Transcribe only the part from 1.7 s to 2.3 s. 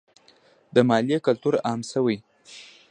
شوی؟